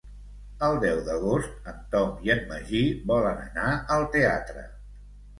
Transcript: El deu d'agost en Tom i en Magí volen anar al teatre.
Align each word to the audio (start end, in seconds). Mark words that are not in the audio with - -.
El 0.67 0.75
deu 0.83 1.01
d'agost 1.09 1.67
en 1.71 1.83
Tom 1.91 2.15
i 2.27 2.31
en 2.35 2.41
Magí 2.51 2.81
volen 3.11 3.43
anar 3.43 3.67
al 3.97 4.07
teatre. 4.17 4.65